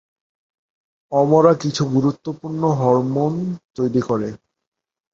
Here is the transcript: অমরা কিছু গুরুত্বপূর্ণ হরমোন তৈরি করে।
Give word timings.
অমরা 1.11 1.53
কিছু 1.53 1.83
গুরুত্বপূর্ণ 1.93 2.61
হরমোন 2.79 3.33
তৈরি 3.75 4.01
করে। 4.01 4.29